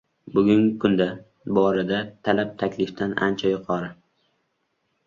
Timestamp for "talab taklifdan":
2.29-3.17